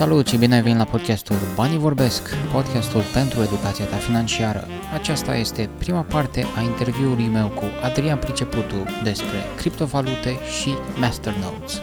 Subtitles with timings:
[0.00, 4.66] Salut și bine ai venit la podcastul Banii Vorbesc, podcastul pentru educația ta financiară.
[4.92, 11.80] Aceasta este prima parte a interviului meu cu Adrian Priceputu despre criptovalute și Masternodes.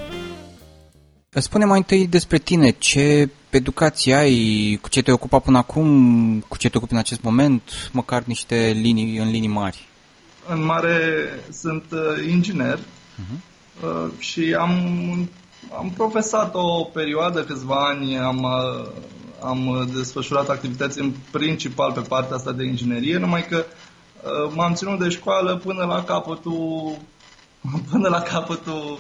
[1.30, 6.58] Spune mai întâi despre tine, ce educație ai, cu ce te ocupa până acum, cu
[6.58, 9.88] ce te ocupi în acest moment, măcar niște linii în linii mari.
[10.50, 11.00] În mare
[11.52, 13.40] sunt uh, inginer uh-huh.
[13.84, 14.72] uh, și am
[15.76, 18.88] am profesat o perioadă, câțiva ani, am, uh,
[19.42, 25.00] am desfășurat activități în principal pe partea asta de inginerie, numai că uh, m-am ținut
[25.00, 26.98] de școală până la capătul,
[27.92, 29.00] până la capătul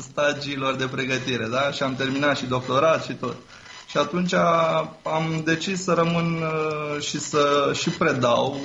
[0.00, 1.70] stagiilor de pregătire, da?
[1.70, 3.36] Și am terminat și doctorat și tot.
[3.86, 4.34] Și atunci
[5.02, 8.60] am decis să rămân uh, și să și predau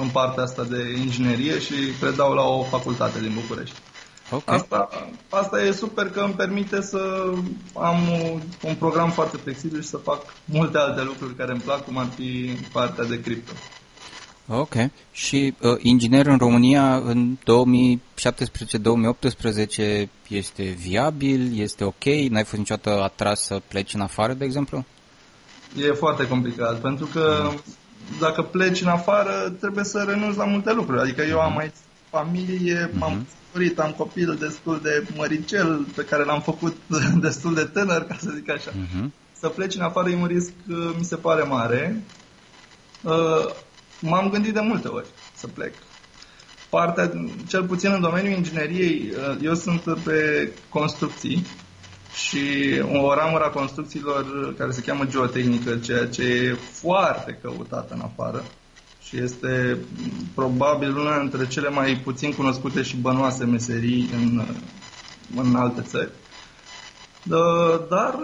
[0.00, 3.76] în partea asta de inginerie și predau la o facultate din București.
[4.32, 4.56] Okay.
[4.56, 4.88] Asta,
[5.28, 7.32] asta e super că îmi permite să
[7.74, 7.96] am
[8.62, 12.08] un program foarte flexibil și să fac multe alte lucruri care îmi plac, cum ar
[12.16, 13.52] fi partea de cripto.
[14.48, 14.74] Ok.
[15.12, 17.38] Și uh, inginer în România în
[20.04, 22.04] 2017-2018 este viabil, este ok?
[22.04, 24.84] N-ai fost niciodată atras să pleci în afară, de exemplu?
[25.76, 27.62] E foarte complicat, pentru că mm.
[28.20, 31.00] dacă pleci în afară, trebuie să renunți la multe lucruri.
[31.00, 31.58] Adică eu am mm.
[31.58, 31.74] aici
[32.12, 32.98] familie, mm-hmm.
[32.98, 36.76] m-am căsătorit, am copil destul de măricel, pe care l-am făcut
[37.26, 38.70] destul de tânăr, ca să zic așa.
[38.70, 39.04] Uh-huh.
[39.32, 42.02] Să pleci în afară e un risc, uh, mi se pare mare.
[43.02, 43.54] Uh,
[44.00, 45.74] m-am gândit de multe ori să plec.
[46.68, 47.12] Partea,
[47.48, 51.46] cel puțin în domeniul ingineriei, uh, eu sunt pe construcții
[52.14, 52.40] și
[52.92, 58.42] o ramură a construcțiilor care se cheamă geotehnică, ceea ce e foarte căutată în afară
[59.12, 59.78] și este
[60.34, 64.44] probabil una dintre cele mai puțin cunoscute și bănoase meserii în,
[65.36, 66.10] în alte țări.
[67.88, 68.18] Dar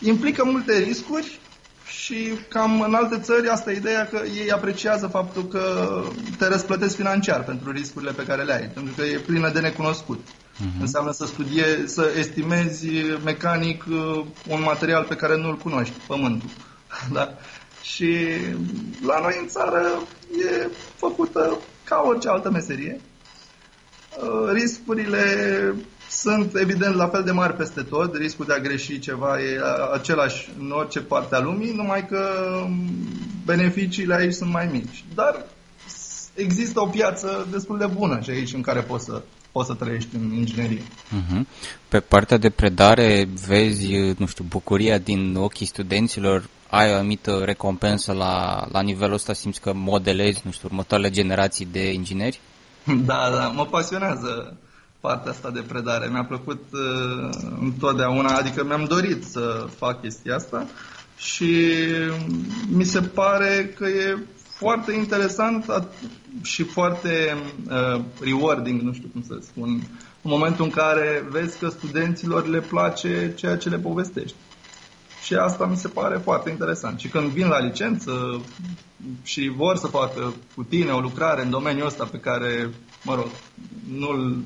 [0.00, 1.38] implică multe riscuri
[1.86, 6.02] și cam în alte țări asta e ideea că ei apreciază faptul că
[6.38, 10.20] te răsplătesc financiar pentru riscurile pe care le ai, pentru că e plină de necunoscut.
[10.28, 10.80] Uh-huh.
[10.80, 12.88] Înseamnă să studie, să estimezi
[13.24, 16.48] mecanic uh, un material pe care nu-l cunoști, pământul.
[17.12, 17.34] Da?
[17.82, 18.16] Și
[19.06, 23.00] la noi în țară e făcută ca orice altă meserie.
[24.22, 25.24] Uh, riscurile
[26.10, 29.60] sunt evident la fel de mari peste tot, riscul de a greși ceva e
[29.92, 32.20] același în orice parte a lumii, numai că
[33.44, 35.04] beneficiile aici sunt mai mici.
[35.14, 35.44] Dar
[36.34, 39.22] există o piață destul de bună și aici în care poți să,
[39.52, 40.82] poți să trăiești în inginerie.
[40.82, 41.40] Uh-huh.
[41.88, 48.12] Pe partea de predare vezi, nu știu, bucuria din ochii studenților ai o anumită recompensă
[48.12, 52.40] la, la nivelul ăsta, simți că modelezi, nu știu, următoarele generații de ingineri?
[52.84, 54.56] Da, da, mă pasionează
[55.00, 56.08] partea asta de predare.
[56.08, 57.28] Mi-a plăcut uh,
[57.60, 60.66] întotdeauna, adică mi-am dorit să fac chestia asta
[61.16, 61.66] și
[62.68, 64.18] mi se pare că e
[64.58, 65.64] foarte interesant
[66.42, 67.36] și foarte
[67.70, 69.68] uh, rewarding, nu știu cum să spun,
[70.22, 74.36] în momentul în care vezi că studenților le place ceea ce le povestești.
[75.28, 76.98] Și asta mi se pare foarte interesant.
[76.98, 78.40] Și când vin la licență
[79.22, 82.70] și vor să facă cu tine o lucrare în domeniul ăsta pe care,
[83.04, 83.26] mă rog,
[83.98, 84.36] nu-l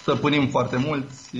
[0.00, 1.36] stăpânim foarte mulți,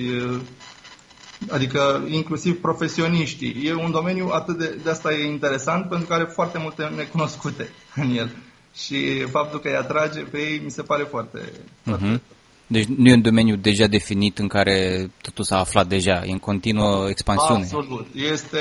[1.51, 3.63] adică inclusiv profesioniștii.
[3.65, 7.69] E un domeniu atât de, de asta e interesant pentru că are foarte multe necunoscute
[7.95, 8.31] în el.
[8.75, 11.85] Și faptul că îi atrage pe ei mi se pare foarte, uh-huh.
[11.85, 12.21] foarte
[12.67, 16.39] deci nu e un domeniu deja definit în care totul s-a aflat deja, e în
[16.39, 17.63] continuă expansiune.
[17.63, 18.07] Absolut.
[18.15, 18.59] Este,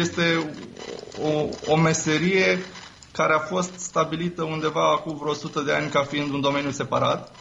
[0.00, 0.50] este
[1.22, 2.58] o, o meserie
[3.12, 7.34] care a fost stabilită undeva acum vreo 100 de ani ca fiind un domeniu separat,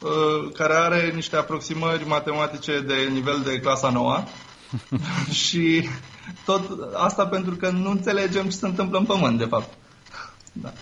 [0.00, 4.24] uh, care are niște aproximări matematice de nivel de clasa 9
[5.44, 5.88] și
[6.44, 9.72] tot asta pentru că nu înțelegem ce se întâmplă în pământ, de fapt.
[10.52, 10.72] Da.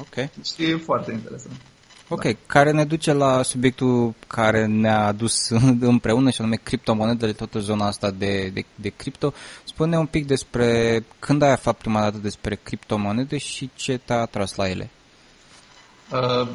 [0.00, 0.28] Ok.
[0.44, 1.60] Și e foarte interesant.
[2.08, 2.30] Ok, da.
[2.46, 5.48] care ne duce la subiectul care ne-a adus
[5.80, 9.32] împreună și anume criptomonedele, toată zona asta de, de, de cripto.
[9.64, 14.54] Spune un pic despre când ai aflat prima dată despre criptomonede și ce te-a atras
[14.54, 14.90] la ele.
[16.12, 16.48] Uh,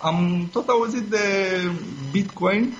[0.00, 1.18] am tot auzit de
[2.10, 2.76] Bitcoin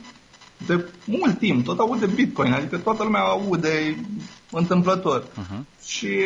[0.67, 3.97] de mult timp, tot aud de Bitcoin, adică toată lumea aude
[4.51, 5.23] întâmplător.
[5.23, 5.85] Uh-huh.
[5.87, 6.17] Și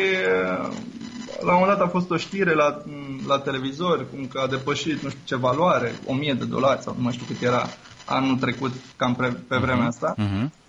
[1.41, 2.81] la un moment dat a fost o știre la,
[3.27, 7.03] la televizor, cum că a depășit nu știu ce valoare, 1000 de dolari sau nu
[7.03, 7.69] mai știu cât era
[8.05, 9.85] anul trecut, cam pre, pe vremea mhm.
[9.85, 10.15] asta.
[10.17, 10.63] Uh-huh.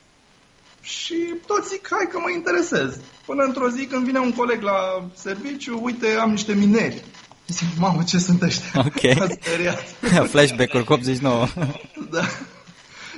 [0.81, 1.15] Și
[1.47, 3.01] toți zic, hai că mă interesez.
[3.27, 7.03] Până într-o zi când vine un coleg la serviciu, uite, am niște mineri.
[7.47, 8.85] Zic, mamă, ce sunt ăștia?
[8.87, 9.29] Ok.
[10.33, 11.47] Flashback-uri cu 89.
[12.11, 12.21] da.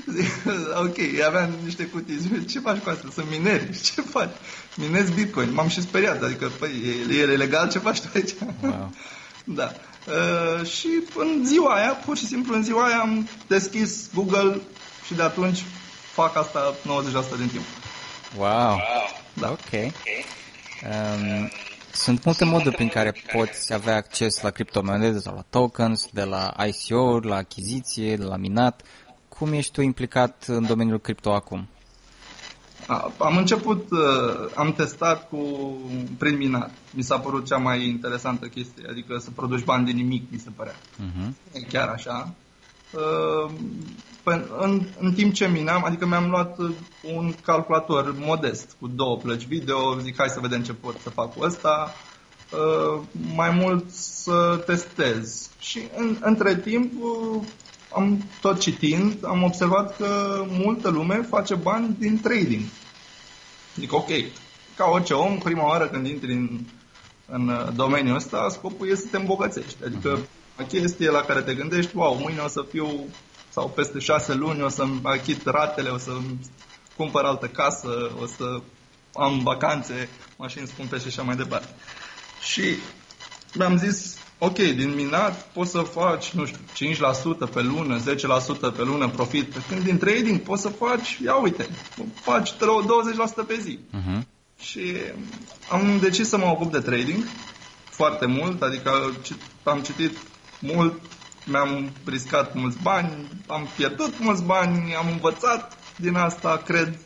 [0.84, 0.96] ok,
[1.26, 2.16] aveam niște cutii.
[2.16, 3.08] Zic, ce faci cu asta?
[3.12, 3.80] Sunt mineri.
[3.94, 4.34] Ce faci?
[4.74, 5.52] Minezi Bitcoin.
[5.52, 6.22] M-am și speriat.
[6.22, 6.70] Adică, păi,
[7.10, 8.34] e, e legal ce faci tu aici?
[8.62, 8.92] Wow.
[9.58, 9.72] da.
[10.06, 14.60] Uh, și în ziua aia, pur și simplu în ziua aia am deschis Google
[15.06, 15.64] și de atunci
[16.12, 17.64] fac asta 90% din timp.
[18.36, 18.80] Wow.
[19.32, 19.50] Da.
[19.50, 19.92] Ok.
[20.82, 21.50] Um,
[21.92, 26.54] sunt multe moduri prin care poți avea acces la criptomonede sau la tokens, de la
[26.66, 28.82] ICO, la achiziție, de la minat.
[29.38, 31.68] Cum ești tu implicat în domeniul cripto acum?
[33.18, 35.38] Am început, uh, am testat cu
[36.18, 36.70] prin minat.
[36.90, 40.50] Mi s-a părut cea mai interesantă chestie, adică să produci bani din nimic, mi se
[40.56, 40.74] părea.
[40.74, 41.32] Uh-huh.
[41.68, 42.34] Chiar așa.
[42.92, 43.50] Uh,
[44.58, 46.58] în, în timp ce minam, adică mi-am luat
[47.14, 51.34] un calculator modest cu două plăci video, zic hai să vedem ce pot să fac
[51.34, 51.94] cu ăsta,
[52.52, 53.02] uh,
[53.34, 55.50] mai mult să testez.
[55.58, 57.42] Și în, între timp, uh,
[57.92, 62.62] am tot citind, am observat că multă lume face bani din trading.
[63.76, 64.08] Zic, ok,
[64.76, 66.60] ca orice om, prima oară când intri în,
[67.26, 69.84] în domeniul ăsta, scopul este să te îmbogățești.
[69.84, 70.68] Adică uh-huh.
[70.68, 73.04] chestie la care te gândești, wow, mâine o să fiu
[73.48, 76.38] sau peste șase luni o să-mi achit ratele, o să-mi
[76.96, 78.60] cumpăr altă casă, o să
[79.14, 81.68] am vacanțe, mașini scumpe și așa mai departe.
[82.40, 82.62] Și
[83.54, 86.60] mi-am zis, ok, din minat poți să faci, nu știu,
[87.46, 88.02] 5% pe lună, 10%
[88.76, 91.68] pe lună profit, pe când din trading poți să faci, ia uite,
[92.14, 92.56] faci 20%
[93.46, 93.78] pe zi.
[93.78, 94.22] Uh-huh.
[94.60, 94.94] Și
[95.70, 97.24] am decis să mă ocup de trading
[97.84, 99.12] foarte mult, adică
[99.62, 100.16] am citit
[100.60, 101.00] mult
[101.48, 106.98] mi-am riscat mulți bani, am pierdut mulți bani, am învățat din asta, cred.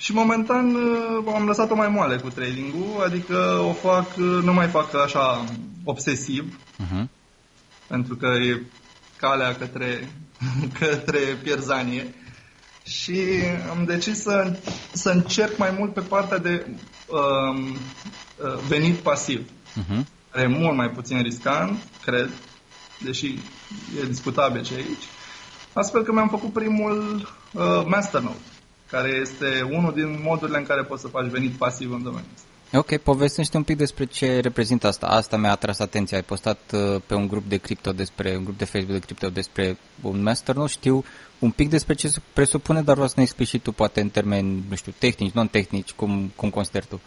[0.00, 4.66] Și momentan uh, am lăsat-o mai moale cu trading-ul, adică o fac, uh, nu mai
[4.68, 5.44] fac așa
[5.84, 7.04] obsesiv, uh-huh.
[7.86, 8.62] pentru că e
[9.16, 10.08] calea către,
[10.78, 12.14] către pierzanie.
[12.84, 13.20] Și
[13.70, 14.58] am decis să,
[14.92, 16.66] să încerc mai mult pe partea de
[17.06, 20.04] um, uh, venit pasiv, uh-huh.
[20.30, 22.30] care e mult mai puțin riscant, cred,
[22.98, 23.38] deși
[24.02, 25.04] e discutabil ce aici,
[25.72, 28.49] astfel că mi-am făcut primul uh, masternode,
[28.90, 32.48] care este unul din modurile în care poți să faci venit pasiv în domeniul ăsta.
[32.72, 35.06] Ok, povestește un pic despre ce reprezintă asta.
[35.06, 36.16] Asta mi-a atras atenția.
[36.16, 39.28] Ai postat uh, pe un grup de cripto despre, un grup de Facebook de cripto
[39.28, 40.68] despre un masternode.
[40.68, 41.04] Știu
[41.38, 44.08] un pic despre ce se presupune, dar vreau să ne explici și tu, poate în
[44.08, 46.94] termeni, nu știu, tehnici, non-tehnici, cum, cum consideri tu.
[46.94, 47.00] Uh,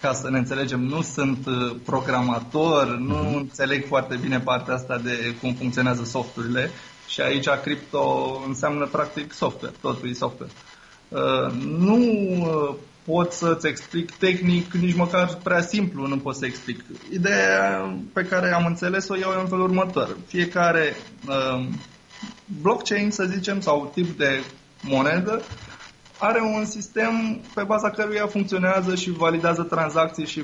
[0.00, 3.36] ca să ne înțelegem, nu sunt uh, programator, nu uh-huh.
[3.36, 6.70] înțeleg foarte bine partea asta de cum funcționează softurile
[7.06, 10.52] și aici cripto înseamnă practic software, totul e software.
[10.54, 10.77] Uh,
[11.78, 12.74] nu uh,
[13.04, 16.84] pot să-ți explic tehnic, nici măcar prea simplu nu pot să explic.
[17.12, 20.16] Ideea pe care am înțeles-o eu e în felul următor.
[20.26, 20.96] Fiecare
[21.28, 21.66] uh,
[22.60, 24.42] blockchain, să zicem, sau tip de
[24.82, 25.42] monedă,
[26.18, 30.42] are un sistem pe baza căruia funcționează și validează tranzacții și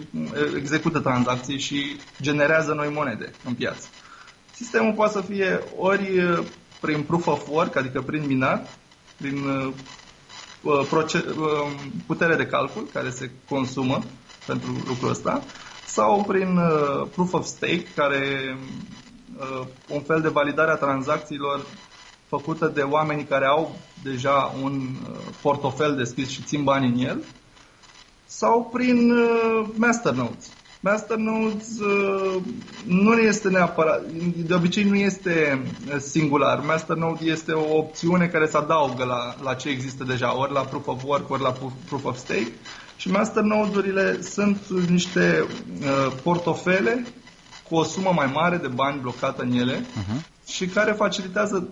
[0.57, 3.89] execută tranzacții și generează noi monede în piață.
[4.55, 6.39] Sistemul poate să fie ori
[6.81, 8.79] prin proof of work, adică prin minat,
[9.17, 9.47] prin
[12.07, 14.03] putere de calcul care se consumă
[14.47, 15.43] pentru lucrul ăsta,
[15.87, 16.61] sau prin
[17.13, 18.57] proof of stake, care
[19.89, 21.61] un fel de validare a tranzacțiilor
[22.37, 27.25] făcută de oameni care au deja un uh, portofel deschis și țin bani în el,
[28.27, 30.51] sau prin uh, masternodes.
[30.85, 32.43] Masternodes uh,
[32.87, 34.03] nu este neapărat,
[34.37, 35.63] de obicei nu este
[35.99, 36.59] singular.
[36.59, 40.87] Masternode este o opțiune care se adaugă la, la ce există deja, ori la Proof
[40.87, 41.55] of Work, ori la
[41.87, 42.53] Proof of Stake.
[42.97, 45.47] Și masternode-urile sunt niște
[45.81, 47.07] uh, portofele
[47.69, 50.47] cu o sumă mai mare de bani blocată în ele uh-huh.
[50.47, 51.69] și care facilitează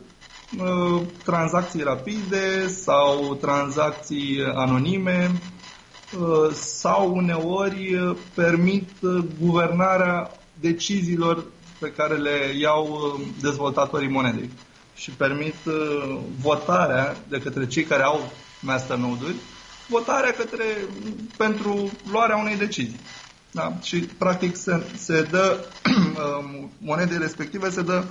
[0.59, 5.62] Uh, tranzacții rapide sau tranzacții anonime uh,
[6.53, 8.89] sau uneori uh, permit
[9.41, 11.45] guvernarea deciziilor
[11.79, 14.51] pe care le iau dezvoltatorii monedei
[14.95, 15.55] și permit
[16.41, 19.35] votarea de către cei care au masternode-uri,
[19.89, 20.65] votarea către,
[21.37, 23.01] pentru luarea unei decizii.
[23.51, 23.73] Da?
[23.83, 25.65] Și practic se, se dă
[26.79, 28.05] monedei respective se dă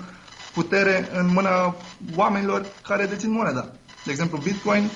[0.54, 1.76] putere în mâna
[2.16, 3.70] oamenilor care dețin moneda.
[4.06, 4.90] De exemplu, Bitcoin mm,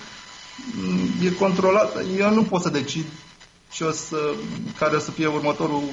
[1.24, 1.98] e controlat.
[2.18, 3.06] Eu nu pot să decid
[3.72, 4.18] și o să,
[4.78, 5.84] care o să fie următorul,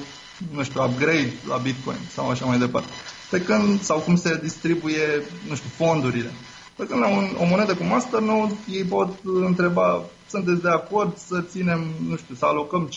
[0.53, 2.89] nu știu, upgrade la Bitcoin sau așa mai departe.
[3.29, 6.31] Pe când, sau cum se distribuie, nu știu, fondurile.
[6.75, 11.41] Pe când la un, o monedă cu Masternode, ei pot întreba, sunteți de acord să
[11.41, 12.89] ținem, nu știu, să alocăm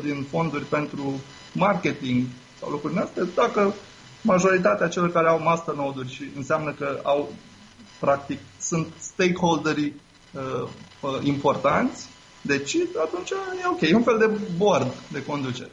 [0.00, 1.20] 5% din fonduri pentru
[1.52, 2.24] marketing
[2.60, 3.74] sau lucruri astea, dacă
[4.22, 7.32] majoritatea celor care au masternode-uri și înseamnă că au
[8.00, 9.94] practic sunt stakeholderii
[10.32, 10.68] uh,
[11.22, 12.06] importanți,
[12.40, 13.80] decid, atunci e ok.
[13.80, 15.70] E un fel de board de conducere.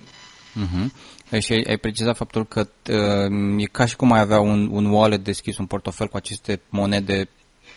[0.55, 0.91] Uh-huh.
[1.39, 4.85] Și ai, ai precizat faptul că uh, e ca și cum ai avea un, un
[4.85, 7.29] wallet deschis, un portofel cu aceste monede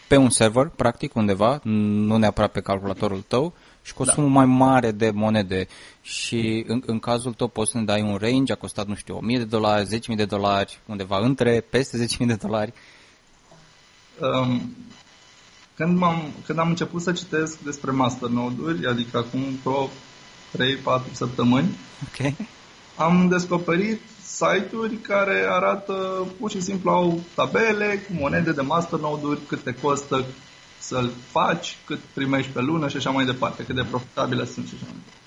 [0.09, 4.13] pe un server, practic, undeva, nu neapărat pe calculatorul tău, și cu o da.
[4.13, 5.67] sumă mai mare de monede.
[6.03, 9.17] Și în, în cazul tău poți să ne dai un range, a costat, nu știu,
[9.17, 12.73] 1000 de dolari, 10.000 de dolari, undeva între, peste 10.000 de dolari.
[14.21, 14.77] Um,
[15.75, 19.91] când, am când am început să citesc despre masternode-uri, adică acum vreo
[21.01, 21.77] 3-4 săptămâni,
[22.09, 22.37] okay.
[22.97, 29.63] am descoperit site-uri care arată pur și simplu au tabele cu monede de masternode-uri, cât
[29.63, 30.25] te costă
[30.79, 34.75] să-l faci, cât primești pe lună și așa mai departe, cât de profitabile sunt și
[34.75, 35.22] așa mai departe.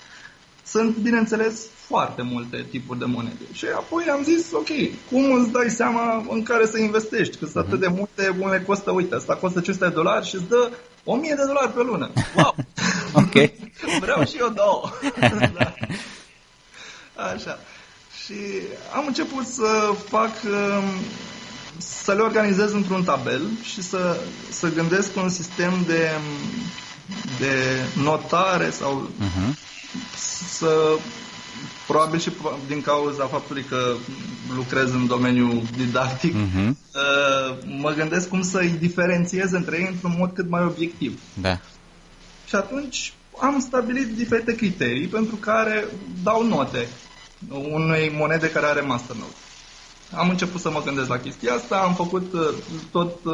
[0.66, 3.46] Sunt, bineînțeles, foarte multe tipuri de monede.
[3.52, 4.70] Și apoi am zis, ok,
[5.10, 7.38] cum îți dai seama în care să investești?
[7.38, 10.48] Că sunt atât de multe, unele costă, uite, asta costă 500 de dolari și îți
[10.48, 10.72] dă
[11.04, 12.12] 1000 de dolari pe lună.
[12.36, 12.56] Wow!
[13.24, 13.52] ok.
[14.04, 14.90] Vreau și eu două.
[15.60, 15.74] da.
[17.16, 17.60] Așa.
[18.24, 18.36] Și
[18.96, 20.84] am început să fac, um,
[21.78, 24.18] să le organizez într-un tabel și să,
[24.52, 26.10] să gândesc un sistem de,
[27.40, 27.56] de
[28.02, 29.54] notare sau uh-huh.
[30.58, 30.98] să
[31.88, 32.32] probabil și
[32.68, 33.96] din cauza faptului că
[34.56, 36.74] lucrez în domeniul didactic, uh-huh.
[37.80, 41.20] mă gândesc cum să-i diferențiez între ei într-un mod cât mai obiectiv.
[41.34, 41.60] Da.
[42.48, 45.86] Și atunci am stabilit diferite criterii pentru care
[46.24, 46.88] dau note
[47.50, 49.34] unei monede care are masternode.
[50.12, 52.50] Am început să mă gândesc la chestia asta, am făcut uh,
[52.92, 53.34] tot uh,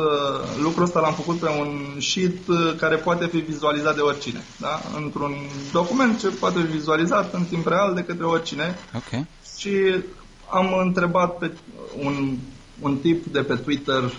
[0.62, 4.44] lucrul ăsta l-am făcut pe un sheet uh, care poate fi vizualizat de oricine.
[4.60, 4.82] Da?
[4.96, 5.36] Într-un
[5.72, 8.78] document ce poate fi vizualizat în timp real de către oricine.
[8.96, 9.26] Okay.
[9.58, 10.04] Și
[10.50, 11.52] am întrebat pe
[12.00, 12.38] un,
[12.80, 14.12] un tip de pe Twitter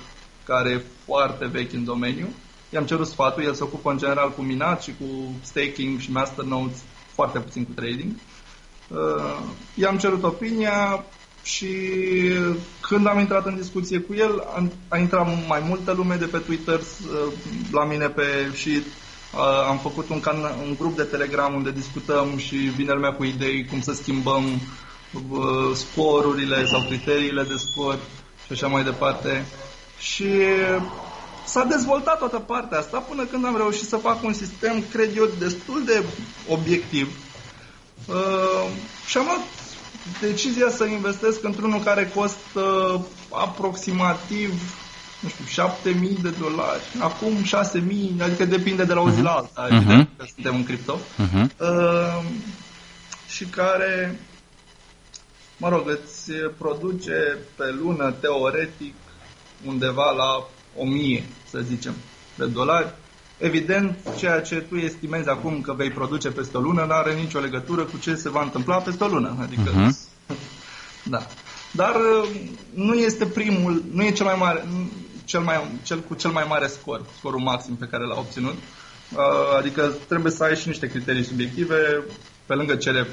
[0.45, 2.27] care e foarte vechi în domeniu.
[2.71, 6.77] I-am cerut sfatul, el se ocupă în general cu minat și cu staking și masternodes,
[7.15, 8.13] foarte puțin cu trading.
[8.89, 9.39] Uh,
[9.75, 11.05] i-am cerut opinia
[11.43, 11.69] și
[12.81, 16.39] când am intrat în discuție cu el, a, a intrat mai multă lume de pe
[16.39, 17.33] Twitter uh,
[17.73, 22.37] la mine pe și uh, am făcut un, can- un grup de Telegram unde discutăm
[22.37, 24.45] și vine lumea cu idei cum să schimbăm
[25.31, 27.99] uh, scorurile sau criteriile de scor
[28.47, 29.45] și așa mai departe.
[29.99, 30.29] Și
[31.47, 35.29] s-a dezvoltat toată partea asta până când am reușit să fac un sistem, cred eu,
[35.39, 36.05] destul de
[36.49, 37.09] obiectiv,
[38.09, 38.71] Uh,
[39.07, 39.41] și am luat
[40.21, 44.81] decizia să investesc într-unul care costă aproximativ
[45.23, 49.23] nu știu, 7000 de dolari, acum 6000, adică depinde de la o zi uh-huh.
[49.23, 50.17] la alta, uh-huh.
[50.17, 51.47] că suntem în cripto, uh-huh.
[51.59, 52.25] uh,
[53.29, 54.21] și care,
[55.57, 58.95] mă rog, îți produce pe lună, teoretic,
[59.67, 61.95] undeva la 1000, să zicem,
[62.35, 62.95] de dolari,
[63.43, 67.39] Evident, ceea ce tu estimezi acum că vei produce peste o lună nu are nicio
[67.39, 69.37] legătură cu ce se va întâmpla peste o lună.
[69.41, 70.37] Adică, uh-huh.
[71.15, 71.27] da.
[71.71, 72.29] Dar uh,
[72.75, 74.65] nu este primul, nu e cel mai mare,
[75.25, 78.55] cel, mai, cel cu cel mai mare scor, scorul maxim pe care l-a obținut.
[78.55, 82.05] Uh, adică trebuie să ai și niște criterii subiective,
[82.47, 83.07] pe lângă cele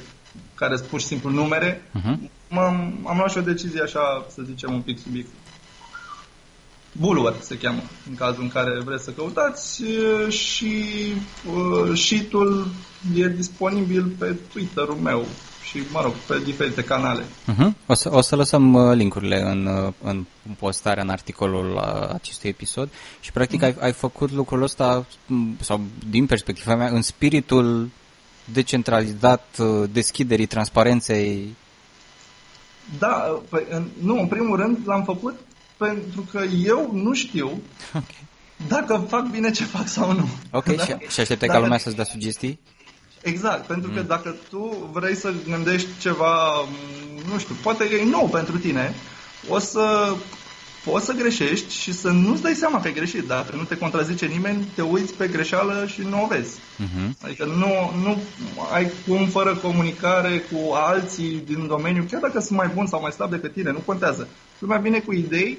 [0.56, 1.82] care sunt pur și simplu numere.
[2.00, 2.30] Uh-huh.
[2.50, 5.34] am am luat și o decizie așa, să zicem, un pic subiectiv.
[6.92, 9.84] Bulwer se cheamă, în cazul în care vreți să căutați
[10.30, 10.84] și
[11.56, 12.68] uh, sheet-ul
[13.16, 15.26] e disponibil pe Twitter-ul meu
[15.70, 17.24] și, mă rog, pe diferite canale.
[17.24, 17.72] Uh-huh.
[17.86, 20.26] O, să, o să lăsăm uh, linkurile în, uh, în
[20.60, 21.78] postarea, în articolul
[22.14, 23.64] acestui episod și, practic, uh-huh.
[23.64, 25.06] ai, ai făcut lucrul ăsta,
[25.60, 27.90] sau din perspectiva mea, în spiritul
[28.46, 29.58] decentralizat,
[29.92, 31.56] deschiderii, transparenței
[32.98, 35.40] da, păi, în, nu, în primul rând l-am făcut
[35.80, 38.28] pentru că eu nu știu okay.
[38.68, 40.30] dacă fac bine ce fac sau nu.
[40.52, 40.84] Ok, da?
[40.84, 42.60] și, și așteptai ca lumea să-ți dea sugestii?
[43.22, 43.96] Exact, pentru mm.
[43.96, 46.66] că dacă tu vrei să gândești ceva,
[47.32, 48.94] nu știu, poate e nou pentru tine,
[49.48, 50.16] o să
[50.84, 53.24] poți să greșești și să nu-ți dai seama că ai greșit.
[53.24, 56.58] Dacă nu te contrazice nimeni, te uiți pe greșeală și nu o vezi.
[56.58, 57.12] Uh-huh.
[57.22, 58.22] Adică nu, nu
[58.74, 63.12] ai cum fără comunicare cu alții din domeniu, chiar dacă sunt mai buni sau mai
[63.12, 64.28] slabi decât tine, nu contează.
[64.60, 65.58] Lumea vine cu idei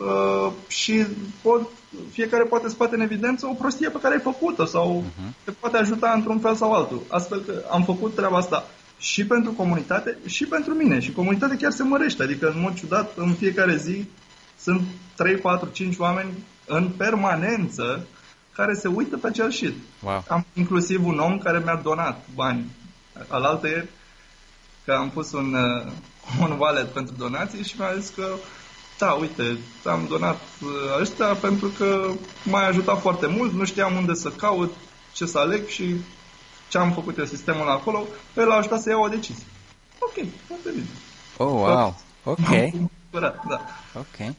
[0.00, 1.06] uh, și
[1.42, 1.68] pot,
[2.10, 5.44] fiecare poate scoate în evidență o prostie pe care ai făcut-o sau uh-huh.
[5.44, 7.02] te poate ajuta într-un fel sau altul.
[7.08, 8.64] Astfel că am făcut treaba asta
[8.98, 11.00] și pentru comunitate și pentru mine.
[11.00, 12.22] Și comunitatea chiar se mărește.
[12.22, 14.04] Adică, în mod ciudat, în fiecare zi
[14.58, 14.82] sunt
[15.16, 16.30] 3, 4, 5 oameni
[16.66, 18.06] în permanență
[18.52, 19.74] care se uită pe acel shit.
[20.02, 20.24] Wow.
[20.28, 22.64] Am inclusiv un om care mi-a donat bani.
[23.28, 23.88] Alaltă ieri,
[24.84, 25.92] că am pus un, uh,
[26.44, 28.34] un wallet pentru donații și mi-a zis că
[28.98, 32.10] da, uite, am donat uh, ăștia pentru că
[32.44, 34.74] m-a ajutat foarte mult, nu știam unde să caut,
[35.12, 35.94] ce să aleg și
[36.68, 39.44] ce am făcut eu sistemul acolo, pe el a ajutat să iau o decizie.
[39.98, 40.86] Ok, foarte bine.
[41.36, 42.48] Oh, wow, ok.
[43.10, 43.60] Da, da.
[43.94, 44.34] Ok.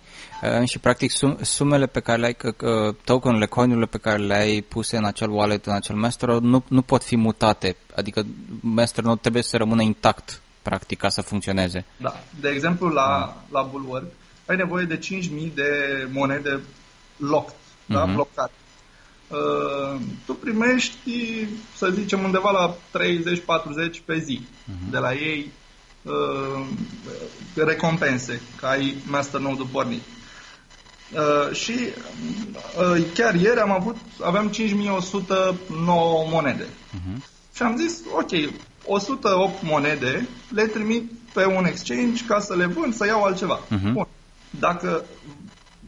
[0.60, 4.98] Uh, și practic sum, sumele pe care le-ai, uh, tokenurile, coinurile pe care le-ai puse
[4.98, 7.75] în acel wallet, în acel Mastodon, nu, nu pot fi mutate.
[7.96, 8.25] Adică
[8.60, 11.86] Mastodon trebuie să rămână intact, practic, ca să funcționeze.
[11.98, 12.20] Da.
[12.39, 13.44] De exemplu, la, mm.
[13.51, 14.06] la Bulwark
[14.50, 15.70] ai nevoie de 5.000 de
[16.12, 16.60] monede
[17.18, 17.94] locked, mm-hmm.
[17.94, 18.03] da?
[18.03, 18.13] Mhm.
[18.13, 18.51] blocate.
[19.27, 22.75] Uh, tu primești, să zicem, undeva la
[23.98, 24.89] 30-40 pe zi uh-huh.
[24.91, 25.51] de la ei
[26.01, 26.65] uh,
[27.56, 30.01] recompense, că ai masternode-ul pornit.
[31.12, 36.65] Uh, și uh, chiar ieri am avut, aveam 5109 monede.
[36.65, 37.24] Uh-huh.
[37.56, 38.51] Și am zis, ok,
[38.86, 43.60] 108 monede le trimit pe un exchange ca să le vând, să iau altceva.
[43.60, 43.91] Uh-huh.
[43.91, 44.08] Bun.
[44.50, 45.03] Dacă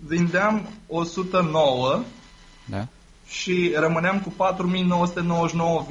[0.07, 2.03] vindeam 109,
[2.65, 2.87] da
[3.31, 5.85] și rămâneam cu 4999,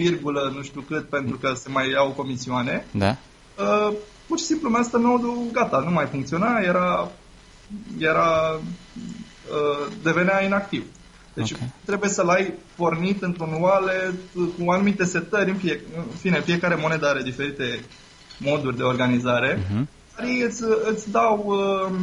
[0.54, 2.84] nu știu cât, pentru că se mai iau comisioane.
[2.90, 3.16] Da.
[3.58, 3.92] Uh,
[4.26, 7.10] pur și simplu asta nodul gata, nu mai funcționa, era,
[7.98, 8.60] era
[9.50, 10.84] uh, devenea inactiv.
[11.34, 11.72] Deci okay.
[11.84, 17.08] trebuie să-l ai pornit într-un wallet cu anumite setări, în, fie, în fine, fiecare monedă
[17.08, 17.84] are diferite
[18.38, 19.58] moduri de organizare.
[19.58, 19.84] Uh-huh.
[20.46, 21.98] Îți, îți dau uh,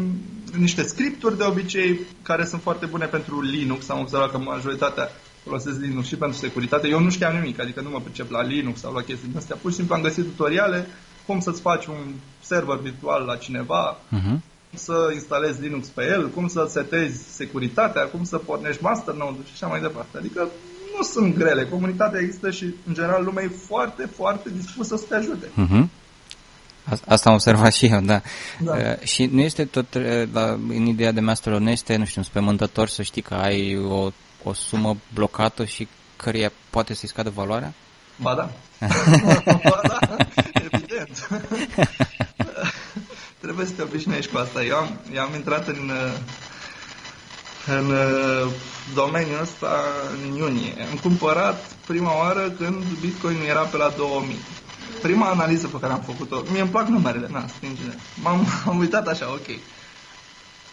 [0.55, 3.89] niște scripturi de obicei care sunt foarte bune pentru Linux.
[3.89, 5.09] Am observat că majoritatea
[5.43, 6.87] folosesc Linux și pentru securitate.
[6.87, 9.55] Eu nu știam nimic, adică nu mă pricep la Linux sau la chestii din astea.
[9.61, 10.87] Pur și simplu am găsit tutoriale
[11.25, 14.37] cum să-ți faci un server virtual la cineva, uh-huh.
[14.69, 19.51] cum să instalezi Linux pe el, cum să setezi securitatea, cum să pornești masternode și
[19.53, 20.17] așa mai departe.
[20.17, 20.47] Adică
[20.97, 21.65] nu sunt grele.
[21.65, 25.45] Comunitatea există și, în general, lumea e foarte, foarte dispusă să te ajute.
[25.45, 25.87] Uh-huh.
[27.07, 28.21] Asta am observat și eu, da.
[28.59, 28.71] da.
[28.71, 30.03] Uh, și nu este tot, uh,
[30.33, 34.11] la, în ideea de Mastodon, nu este, nu știu, spământător să știi că ai o
[34.43, 37.73] o sumă blocată și căreia poate să-i scadă valoarea?
[38.15, 38.49] Ba da.
[39.69, 39.99] ba da,
[40.53, 41.27] evident.
[43.41, 44.63] Trebuie să te obișnuiești cu asta.
[44.63, 45.91] Eu am, eu am intrat în,
[47.65, 47.93] în
[48.93, 50.73] domeniul ăsta în iunie.
[50.91, 54.37] Am cumpărat prima oară când Bitcoin era pe la 2000.
[55.01, 57.95] Prima analiză pe care am făcut-o, mie îmi plac numerele, na, stingine.
[58.21, 59.59] M-am am uitat așa, ok.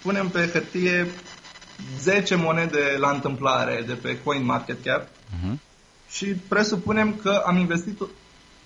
[0.03, 1.07] Punem pe hârtie
[2.01, 5.55] 10 monede la întâmplare de pe CoinMarketCap uh-huh.
[6.11, 8.01] și presupunem că am investit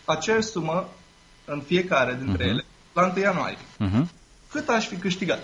[0.04, 0.88] aceeași sumă
[1.44, 2.48] în fiecare dintre uh-huh.
[2.48, 3.58] ele la 1 ianuarie.
[3.58, 4.06] Uh-huh.
[4.50, 5.42] Cât aș fi câștigat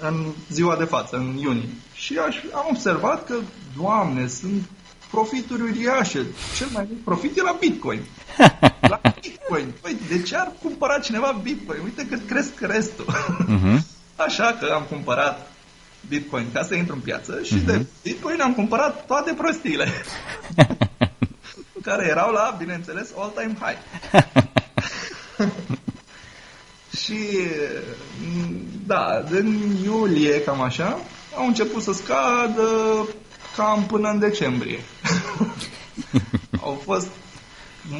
[0.00, 1.68] în ziua de față, în iunie?
[1.94, 3.34] Și aș, am observat că,
[3.76, 4.68] doamne, sunt
[5.10, 6.26] profituri uriașe.
[6.56, 8.00] Cel mai mult profit e la Bitcoin.
[8.92, 9.74] La Bitcoin.
[9.80, 11.80] Păi, de ce ar cumpăra cineva Bitcoin?
[11.84, 13.06] Uite că cresc restul.
[13.06, 13.78] Uh-huh.
[14.26, 15.50] Așa că am cumpărat
[16.08, 17.64] Bitcoin ca să intru în piață și uh-huh.
[17.64, 19.86] de Bitcoin am cumpărat toate prostiile.
[21.82, 23.78] care erau la, bineînțeles, all-time high.
[27.02, 27.16] și
[28.86, 30.98] da, din iulie, cam așa,
[31.36, 33.06] au început să scadă
[33.58, 34.78] cam până în decembrie.
[36.66, 37.08] au fost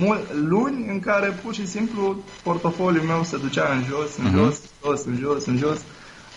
[0.00, 4.34] mul- luni în care pur și simplu portofoliul meu se ducea în jos, în uh-huh.
[4.34, 5.78] jos, jos, în jos, în jos.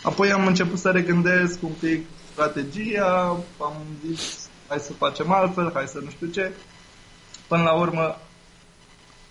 [0.04, 3.74] Apoi am început să regândesc un pic strategia, am
[4.08, 6.52] zis hai să facem altfel, hai să nu știu ce.
[7.48, 8.18] Până la urmă,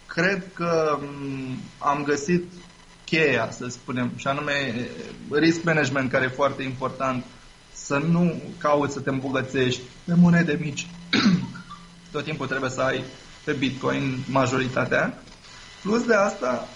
[0.06, 2.52] cred că mm, am găsit
[3.04, 4.88] cheia, să spunem, și anume
[5.30, 7.24] risk management, care e foarte important,
[7.90, 10.86] să nu cauți să te îmbogățești pe monede mici.
[12.12, 13.04] Tot timpul trebuie să ai
[13.44, 15.18] pe Bitcoin majoritatea.
[15.82, 16.68] Plus de asta,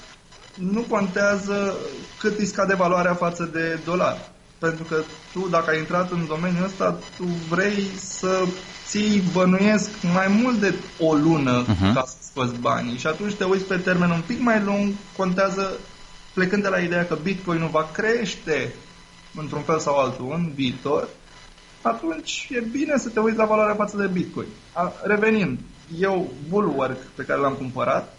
[0.54, 1.74] nu contează
[2.18, 4.30] cât îi scade valoarea față de dolar.
[4.58, 4.96] Pentru că
[5.32, 8.44] tu, dacă ai intrat în domeniul ăsta, tu vrei să
[8.86, 11.94] ții bănuiesc mai mult de o lună uh-huh.
[11.94, 12.98] ca să scoți banii.
[12.98, 15.72] Și atunci te uiți pe termen un pic mai lung, contează
[16.32, 18.74] plecând de la ideea că Bitcoin nu va crește
[19.36, 21.08] într-un fel sau altul în viitor,
[21.82, 24.46] atunci e bine să te uiți la valoarea față de Bitcoin.
[24.72, 25.58] A, revenind,
[25.98, 28.16] eu Bulwark pe care l-am cumpărat,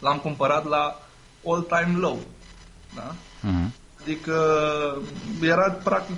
[0.00, 1.00] l-am cumpărat la
[1.46, 2.18] all-time low.
[2.94, 3.14] Da?
[3.14, 3.70] Uh-huh.
[4.00, 4.36] Adică
[5.42, 6.16] era practic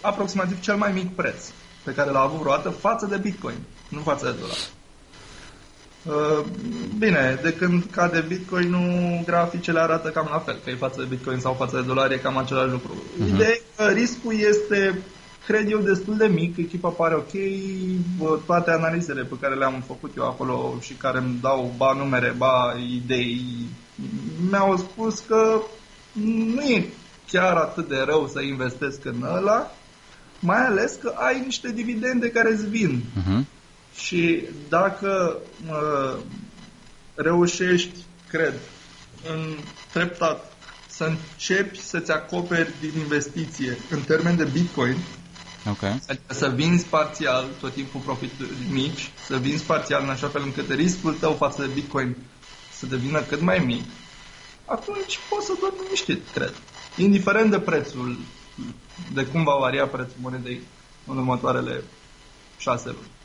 [0.00, 1.50] aproximativ cel mai mic preț
[1.84, 3.56] pe care l-a avut vreodată față de Bitcoin,
[3.88, 4.56] nu față de dolar.
[6.04, 6.44] Uh,
[6.98, 11.06] bine, de când cade Bitcoin, nu graficele arată cam la fel, că e față de
[11.08, 12.94] Bitcoin sau față de dolar, e cam același lucru.
[12.94, 13.34] Uh-huh.
[13.34, 14.98] Ideea că riscul este
[15.46, 17.30] cred eu, destul de mic, echipa pare ok,
[18.46, 22.74] toate analizele pe care le-am făcut eu acolo și care îmi dau ba numere, ba
[22.92, 23.44] idei,
[24.50, 25.60] mi-au spus că
[26.54, 26.84] nu e
[27.30, 29.70] chiar atât de rău să investesc în ăla,
[30.40, 33.02] mai ales că ai niște dividende care îți vin.
[33.18, 33.44] Uh-huh.
[34.00, 35.36] Și dacă
[35.68, 36.18] uh,
[37.14, 37.96] reușești,
[38.28, 38.54] cred,
[39.28, 39.56] în
[39.92, 40.52] treptat
[40.88, 44.96] să începi să-ți acoperi din investiție în termen de Bitcoin,
[45.70, 46.00] okay.
[46.08, 50.70] adică să vinzi parțial tot timpul profituri mici, să vinzi parțial în așa fel încât
[50.72, 52.16] riscul tău față de Bitcoin
[52.72, 53.84] să devină cât mai mic,
[54.64, 56.54] atunci poți să dormi liniștit, cred.
[56.96, 58.18] Indiferent de prețul,
[59.12, 60.60] de cum va varia prețul monedei
[61.06, 61.82] în următoarele
[62.58, 63.18] șase luni.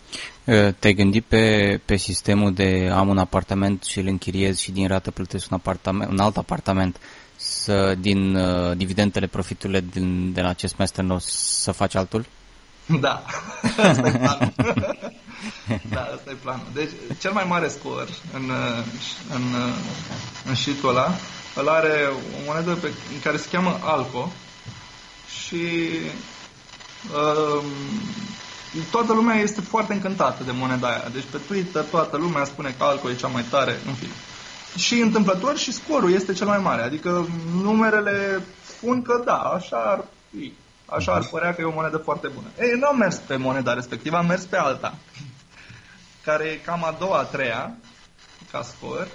[0.80, 5.12] Te-ai gândit pe, pe sistemul de am un apartament și îl închiriez și din rată
[5.12, 6.98] plătesc un, apartament, un alt apartament
[7.36, 12.26] să, din uh, dividendele, profiturile din, de la acest master să faci altul?
[12.86, 13.24] Da,
[13.90, 14.54] asta e planul.
[15.94, 16.66] da, asta e planul.
[16.74, 18.52] Deci, cel mai mare scor în,
[19.34, 19.42] în,
[20.46, 21.16] în sheet ăla,
[21.56, 24.32] îl are o monedă pe, în care se cheamă Alco
[25.44, 25.90] și
[27.14, 27.64] uh,
[28.92, 31.10] toată lumea este foarte încântată de moneda aia.
[31.14, 34.14] Deci pe Twitter toată lumea spune că Alco e cea mai tare, în fine.
[34.78, 36.82] Și întâmplător și scorul este cel mai mare.
[36.82, 37.28] Adică
[37.62, 40.54] numerele spun că da, așa ar fi.
[40.86, 42.48] Așa ar părea că e o monedă foarte bună.
[42.60, 44.96] Ei, nu am mers pe moneda respectivă, am mers pe alta.
[46.26, 47.76] Care e cam a doua, a treia,
[48.52, 49.08] ca scor,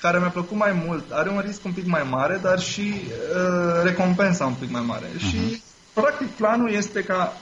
[0.00, 1.10] care mi-a plăcut mai mult.
[1.10, 5.06] Are un risc un pic mai mare, dar și uh, recompensa un pic mai mare.
[5.06, 5.28] Uh-huh.
[5.28, 7.36] Și, practic, planul este ca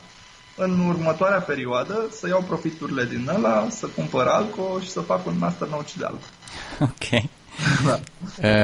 [0.57, 5.39] în următoarea perioadă să iau profiturile din ăla, să cumpăr alco și să fac un
[5.39, 6.27] master nou de alco.
[6.81, 7.23] Ok.
[7.87, 8.01] Da.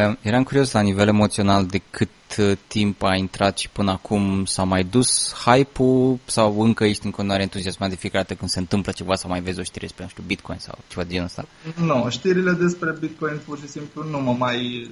[0.09, 4.45] Uh, eram curios la nivel emoțional de cât uh, timp a intrat și până acum
[4.45, 8.59] s-a mai dus hype-ul sau încă ești în continuare entuziasmat de fiecare dată când se
[8.59, 11.45] întâmplă ceva sau mai vezi o știre despre, știu, Bitcoin sau ceva de genul ăsta?
[11.77, 14.91] Nu, no, știrile despre Bitcoin pur și simplu nu mă mai...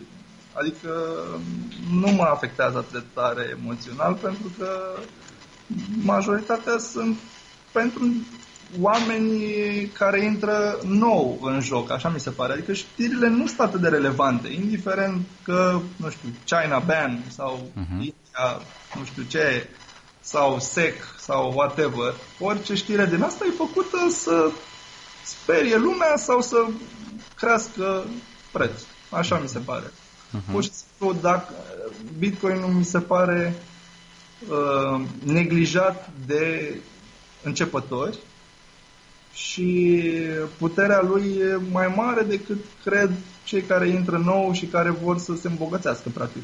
[0.52, 0.88] Adică
[1.90, 4.68] nu mă afectează atât de tare emoțional pentru că
[6.02, 7.18] majoritatea sunt
[7.72, 8.02] pentru
[8.80, 9.40] oameni
[9.86, 12.52] care intră nou în joc, așa mi se pare.
[12.52, 17.90] Adică știrile nu sunt atât de relevante, indiferent că, nu știu, China ban sau uh-huh.
[17.90, 18.62] India,
[18.98, 19.68] nu știu ce,
[20.20, 22.14] sau SEC sau whatever.
[22.38, 24.50] Orice știre din asta e făcută să
[25.24, 26.66] sperie lumea sau să
[27.36, 28.04] crească
[28.52, 28.80] preț.
[29.10, 29.86] Așa mi se pare.
[29.86, 30.52] Uh-huh.
[30.52, 31.54] Pur și simplu, dacă
[32.18, 33.54] Bitcoin nu mi se pare
[34.48, 36.74] uh, neglijat de
[37.42, 38.18] începători,
[39.32, 40.02] și
[40.58, 43.10] puterea lui e mai mare decât cred
[43.44, 46.42] cei care intră nou și care vor să se îmbogățească, practic.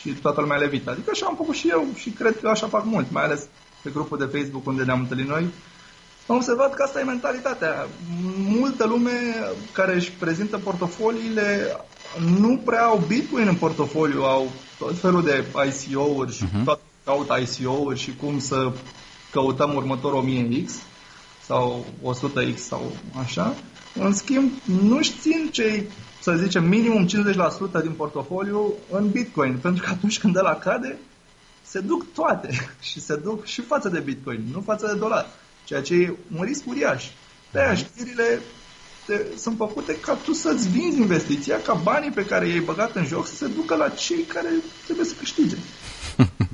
[0.00, 0.90] Și toată lumea levită.
[0.90, 3.46] Adică așa am făcut și eu și cred că așa fac mulți, mai ales
[3.82, 5.46] pe grupul de Facebook unde ne-am întâlnit noi.
[6.26, 7.86] Am observat că asta e mentalitatea.
[8.36, 9.10] Multă lume
[9.72, 11.76] care își prezintă portofoliile
[12.38, 16.64] nu prea au Bitcoin în portofoliu, au tot felul de ICO-uri și uh-huh.
[16.64, 18.72] tot caut ICO-uri și cum să
[19.30, 20.70] căutăm următorul 1000X
[21.44, 23.54] sau 100x sau așa.
[23.94, 25.88] În schimb, nu țin cei,
[26.20, 27.10] să zicem, minimum 50%
[27.82, 30.98] din portofoliu în Bitcoin, pentru că atunci când ăla cade,
[31.62, 35.26] se duc toate și se duc și față de Bitcoin, nu față de dolar,
[35.64, 37.04] ceea ce e un risc uriaș.
[37.52, 38.40] De aia știrile
[39.06, 43.06] te, sunt făcute ca tu să-ți vinzi investiția, ca banii pe care i-ai băgat în
[43.06, 44.48] joc să se ducă la cei care
[44.84, 45.56] trebuie să câștige.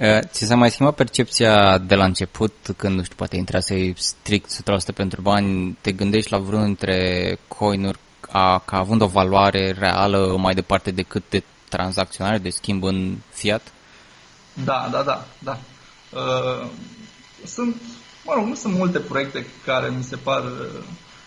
[0.00, 4.62] Eh, ți s-a mai schimbat percepția de la început, când, nu știu, poate intrase strict
[4.92, 7.98] 100% pentru bani, te gândești la vreunul dintre coinuri
[8.30, 13.72] a, ca având o valoare reală mai departe decât de tranzacționare, de schimb în fiat?
[14.64, 15.58] Da, da, da, da.
[16.10, 16.68] Uh,
[17.44, 17.76] sunt,
[18.24, 20.84] mă rog, nu sunt multe proiecte care mi se par uh,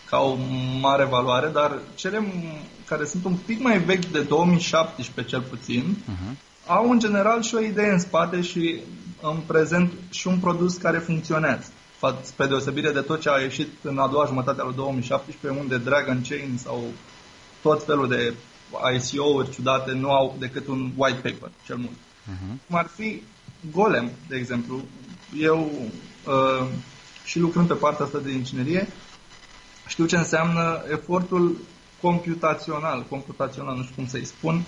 [0.10, 0.38] ca o
[0.80, 2.34] mare valoare, dar cele
[2.86, 7.56] care sunt un pic mai vechi de 2017 cel puțin, uh-huh au în general și
[7.56, 8.80] o idee în spate și
[9.21, 11.71] în prezent și un produs care funcționează.
[12.21, 15.78] Spre deosebire de tot ce a ieșit în a doua jumătate a lui 2017, unde
[15.78, 16.84] Dragon Chain sau
[17.62, 18.34] tot felul de
[18.95, 21.95] ICO-uri ciudate nu au decât un white paper, cel mult.
[21.95, 22.67] Uh-huh.
[22.67, 23.21] Cum ar fi
[23.71, 24.82] Golem, de exemplu.
[25.39, 25.71] Eu,
[26.26, 26.67] uh,
[27.26, 28.88] și lucrând pe partea asta de inginerie,
[29.88, 31.58] știu ce înseamnă efortul
[32.02, 34.63] computațional, computațional, nu știu cum să-i spun,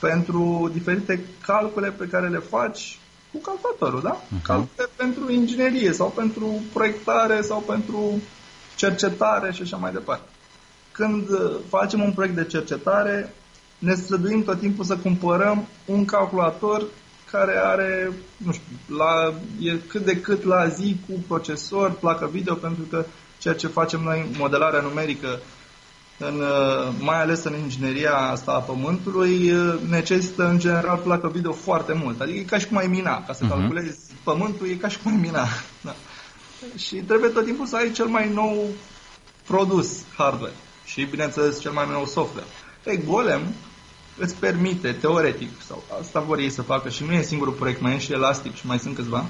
[0.00, 2.98] pentru diferite calcule pe care le faci
[3.32, 4.20] cu calculatorul, da?
[4.20, 4.42] Uh-huh.
[4.42, 8.20] Calcule pentru inginerie sau pentru proiectare sau pentru
[8.76, 10.28] cercetare și așa mai departe.
[10.92, 13.34] Când uh, facem un proiect de cercetare,
[13.78, 16.84] ne străduim tot timpul să cumpărăm un calculator
[17.30, 22.54] care are, nu știu, la, e cât de cât la zi cu procesor, placă video,
[22.54, 23.04] pentru că
[23.38, 25.38] ceea ce facem noi, modelarea numerică,
[26.20, 26.42] în,
[26.98, 29.52] mai ales în ingineria asta a pământului,
[29.88, 32.20] necesită în general placă video foarte mult.
[32.20, 33.24] Adică e ca și cum ai mina.
[33.24, 33.48] Ca să uh-huh.
[33.48, 35.46] calculezi pământul, e ca și cum ai mina.
[35.80, 35.94] Da.
[36.76, 38.66] Și trebuie tot timpul să ai cel mai nou
[39.46, 40.52] produs hardware
[40.84, 42.46] și, bineînțeles, cel mai nou software.
[42.86, 43.40] Ei, Golem
[44.18, 47.94] îți permite, teoretic, sau asta vor ei să facă și nu e singurul proiect, mai
[47.94, 49.24] e și Elastic și mai sunt câțiva,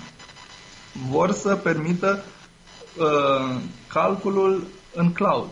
[1.08, 2.24] vor să permită
[2.98, 5.48] uh, calculul în cloud.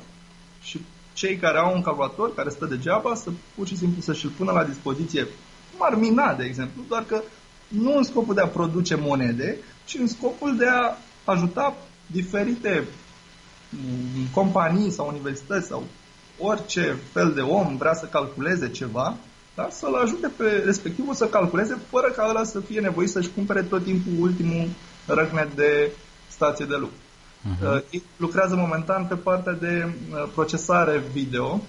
[0.63, 0.81] Și
[1.19, 4.65] cei care au un calculator care stă degeaba să pur și simplu să-și-l pună la
[4.65, 5.23] dispoziție,
[5.71, 7.23] cum ar mina, de exemplu, doar că
[7.69, 11.77] nu în scopul de a produce monede, ci în scopul de a ajuta
[12.07, 12.85] diferite
[13.71, 15.85] mm, companii sau universități sau
[16.39, 19.17] orice fel de om vrea să calculeze ceva,
[19.55, 19.69] da?
[19.71, 23.85] să-l ajute pe respectivul să calculeze fără ca ăla să fie nevoit să-și cumpere tot
[23.85, 24.69] timpul ultimul
[25.07, 25.91] răgnet de
[26.29, 26.97] stație de lucru.
[27.45, 27.83] Uh-huh.
[27.93, 31.61] Uh, lucrează momentan pe partea de uh, procesare video.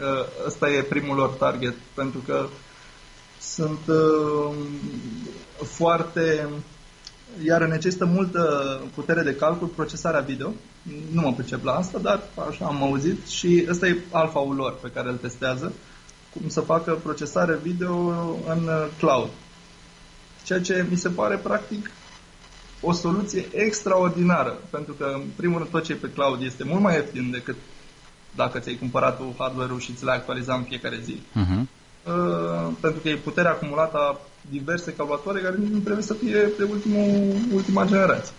[0.00, 0.06] Uh,
[0.46, 2.46] ăsta e primul lor target, pentru că
[3.40, 4.54] sunt uh,
[5.64, 6.48] foarte
[7.44, 10.52] iar necesită multă putere de calcul procesarea video.
[11.12, 14.90] Nu mă pricep la asta, dar așa am auzit și ăsta e alfa-ul lor pe
[14.94, 15.72] care îl testează,
[16.32, 17.94] cum să facă procesare video
[18.48, 19.28] în cloud.
[20.44, 21.90] Ceea ce mi se pare practic
[22.80, 26.82] o soluție extraordinară, pentru că în primul rând tot ce e pe cloud este mult
[26.82, 27.56] mai ieftin decât
[28.34, 31.20] dacă ți-ai cumpărat tu hardware-ul și ți l-ai actualizat în fiecare zi.
[31.20, 31.60] Uh-huh.
[32.06, 36.64] Uh, pentru că e puterea acumulată a diverse calculatoare care nu trebuie să fie de
[36.70, 38.34] ultimul, ultima generație.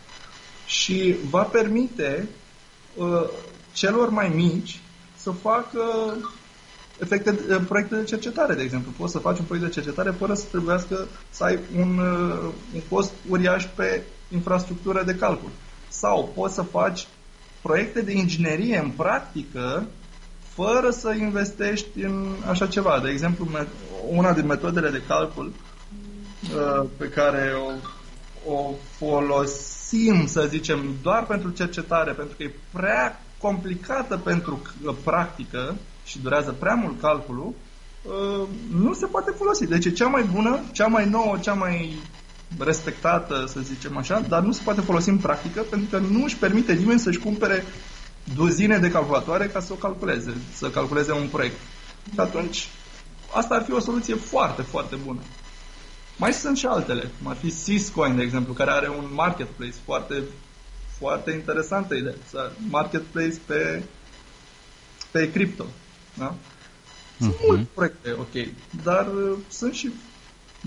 [0.66, 2.30] Și va permite
[2.96, 3.24] uh,
[3.74, 4.80] celor mai mici
[5.16, 5.82] să facă
[7.00, 8.92] efecte, uh, proiecte de cercetare, de exemplu.
[8.98, 12.82] Poți să faci un proiect de cercetare fără să trebuiască să ai un, uh, un
[12.90, 15.50] cost uriaș pe infrastructură de calcul.
[15.88, 17.08] Sau poți să faci
[17.62, 19.88] proiecte de inginerie în practică
[20.54, 23.00] fără să investești în așa ceva.
[23.04, 23.48] De exemplu,
[24.08, 25.52] una din metodele de calcul
[26.44, 27.52] uh, pe care
[28.46, 34.96] o, o folosim, să zicem, doar pentru cercetare, pentru că e prea complicată pentru uh,
[35.04, 37.54] practică și durează prea mult calculul,
[38.04, 39.68] uh, nu se poate folosi.
[39.68, 42.00] Deci e cea mai bună, cea mai nouă, cea mai
[42.58, 46.38] respectată, să zicem așa, dar nu se poate folosi în practică pentru că nu își
[46.38, 47.64] permite nimeni să-și cumpere
[48.36, 51.58] duzine de calculatoare ca să o calculeze, să calculeze un proiect.
[52.14, 52.68] Și atunci,
[53.34, 55.20] asta ar fi o soluție foarte, foarte bună.
[56.18, 60.24] Mai sunt și altele, cum ar fi Syscoin, de exemplu, care are un marketplace foarte,
[60.98, 62.16] foarte interesantă idee.
[62.70, 63.84] Marketplace pe,
[65.12, 65.66] pe cripto.
[66.14, 66.36] Da?
[67.20, 67.48] Sunt uh-huh.
[67.48, 69.92] multe proiecte, ok, dar uh, sunt și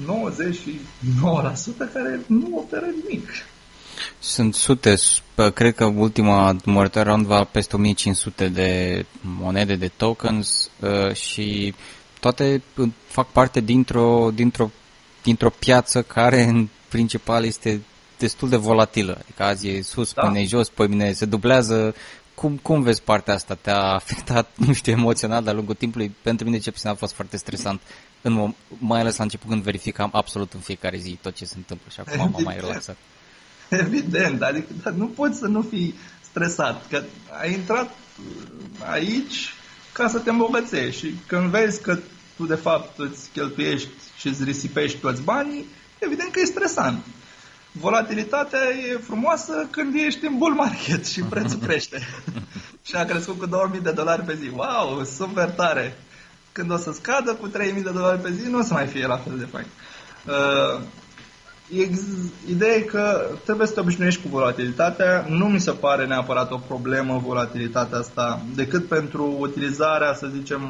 [0.00, 0.04] 99%
[1.92, 3.28] care nu oferă nimic.
[4.18, 4.94] Sunt sute,
[5.54, 11.74] cred că ultima numărătoare round va peste 1500 de monede, de tokens uh, și
[12.20, 12.62] toate
[13.06, 14.70] fac parte dintr-o, dintr-o,
[15.22, 17.80] dintr-o piață care în principal este
[18.18, 19.18] destul de volatilă.
[19.22, 20.22] Adică azi e sus, da.
[20.22, 21.94] până jos, pe mine se dublează.
[22.34, 23.54] Cum, cum vezi partea asta?
[23.54, 26.14] Te-a afectat, nu știu, emoțional de-a lungul timpului?
[26.22, 27.80] Pentru mine, ce a fost foarte stresant,
[28.22, 31.86] în, mai ales la început când verificam absolut în fiecare zi tot ce se întâmplă
[31.90, 32.96] și acum m-am mai relaxat.
[33.68, 37.02] Evident, adică dar nu poți să nu fii stresat, că
[37.40, 37.90] ai intrat
[38.90, 39.54] aici
[39.92, 41.98] ca să te îmbogățești și când vezi că
[42.36, 45.66] tu de fapt îți cheltuiești și îți risipești toți banii,
[45.98, 47.04] evident că e stresant.
[47.72, 48.60] Volatilitatea
[48.92, 51.98] e frumoasă când ești în bull market și prețul crește.
[52.82, 54.50] și a crescut cu 2000 de dolari pe zi.
[54.54, 55.96] Wow, super tare!
[56.52, 59.06] Când o să scadă cu 3000 de dolari pe zi, nu o să mai fie
[59.06, 59.66] la fel de fain.
[60.26, 60.82] Uh,
[62.48, 65.26] Ideea e că trebuie să te obișnuiești cu volatilitatea.
[65.28, 70.62] Nu mi se pare neapărat o problemă volatilitatea asta, decât pentru utilizarea, să zicem,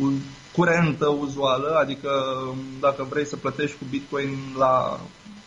[0.00, 0.12] uh,
[0.52, 2.10] curentă, uzuală, adică
[2.50, 5.00] um, dacă vrei să plătești cu Bitcoin la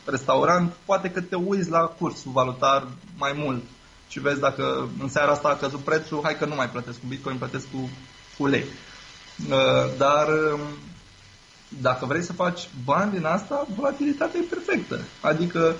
[0.09, 3.63] restaurant, poate că te uiți la cursul valutar mai mult
[4.07, 7.05] și vezi dacă în seara asta a căzut prețul, hai că nu mai plătesc cu
[7.07, 7.89] Bitcoin, plătesc cu,
[8.37, 8.65] cu lei.
[9.49, 10.59] Uh, dar um,
[11.67, 14.99] dacă vrei să faci bani din asta, volatilitatea e perfectă.
[15.21, 15.75] Adică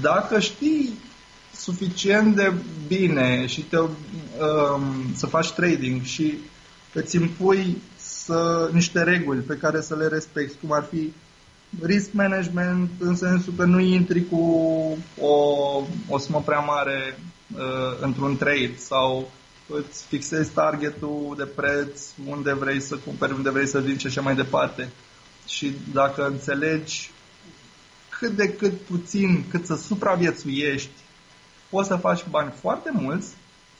[0.00, 0.98] dacă știi
[1.54, 2.52] suficient de
[2.86, 6.38] bine și te, um, să faci trading și
[6.92, 11.12] îți impui să, niște reguli pe care să le respecti, cum ar fi
[11.82, 14.40] risk management, în sensul că nu intri cu
[15.20, 15.36] o,
[16.08, 17.18] o sumă prea mare
[17.56, 19.30] uh, într-un trade sau
[19.68, 24.20] îți fixezi targetul de preț, unde vrei să cumperi, unde vrei să vinzi și așa
[24.20, 24.88] mai departe.
[25.46, 27.10] Și dacă înțelegi
[28.18, 30.90] cât de cât puțin, cât să supraviețuiești,
[31.70, 33.28] poți să faci bani foarte mulți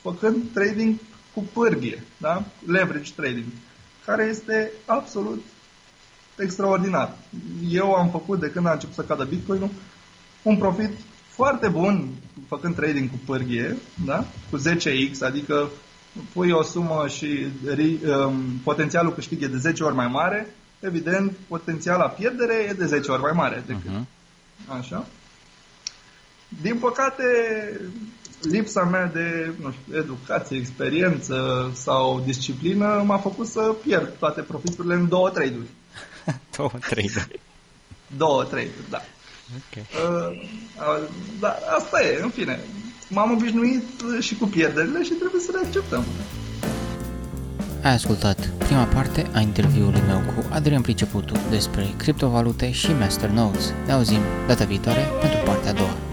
[0.01, 0.99] făcând trading
[1.33, 2.43] cu pârghie, da?
[2.65, 3.45] leverage trading,
[4.05, 5.43] care este absolut
[6.37, 7.13] extraordinar.
[7.69, 9.69] Eu am făcut, de când a început să cadă Bitcoin-ul,
[10.41, 10.91] un profit
[11.27, 12.09] foarte bun
[12.47, 14.25] făcând trading cu pârghie, da?
[14.49, 15.69] cu 10x, adică
[16.33, 17.47] pui o sumă și
[18.25, 20.47] um, potențialul câștig e de 10 ori mai mare,
[20.79, 23.91] evident, potențiala pierdere e de 10 ori mai mare decât.
[23.91, 24.05] Uh-huh.
[24.79, 25.07] Așa.
[26.61, 27.23] Din păcate,
[28.41, 34.93] lipsa mea de nu știu, educație, experiență sau disciplină m-a făcut să pierd toate profiturile
[34.93, 35.67] în două trade-uri.
[36.57, 37.39] Două trade-uri.
[38.17, 39.01] două trade-uri, da.
[39.69, 39.85] Okay.
[39.93, 40.41] Uh,
[40.77, 41.07] uh,
[41.39, 42.59] dar asta e, în fine.
[43.09, 43.83] M-am obișnuit
[44.19, 46.03] și cu pierderile și trebuie să le acceptăm.
[47.83, 53.73] Ai ascultat prima parte a interviului meu cu Adrian Priceputu despre criptovalute și Master Notes.
[53.85, 56.06] Ne auzim data viitoare pentru partea a doua.